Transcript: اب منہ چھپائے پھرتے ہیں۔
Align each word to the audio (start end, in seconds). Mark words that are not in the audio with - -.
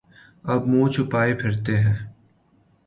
اب 0.51 0.61
منہ 0.71 0.87
چھپائے 0.93 1.33
پھرتے 1.41 1.73
ہیں۔ 1.83 1.97